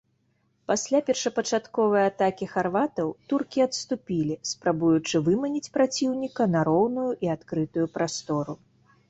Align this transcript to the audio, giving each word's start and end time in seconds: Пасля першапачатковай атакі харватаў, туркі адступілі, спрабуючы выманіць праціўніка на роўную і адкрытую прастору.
Пасля 0.69 0.99
першапачатковай 1.09 2.03
атакі 2.11 2.47
харватаў, 2.53 3.07
туркі 3.33 3.59
адступілі, 3.67 4.39
спрабуючы 4.53 5.15
выманіць 5.29 5.71
праціўніка 5.77 6.49
на 6.57 6.67
роўную 6.73 7.07
і 7.27 7.33
адкрытую 7.37 7.87
прастору. 8.01 8.61